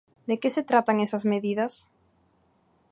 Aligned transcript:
¿De 0.27 0.35
que 0.41 0.49
se 0.55 0.63
tratan 0.69 0.97
esas 1.05 1.23
medidas? 1.31 1.73